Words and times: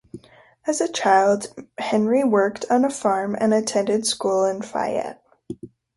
As 0.65 0.81
a 0.81 0.91
child, 0.91 1.53
Henry 1.77 2.23
worked 2.23 2.65
on 2.71 2.85
a 2.85 2.89
farm 2.89 3.37
and 3.39 3.53
attended 3.53 4.07
school 4.07 4.45
in 4.45 4.63
Fayette. 4.63 5.21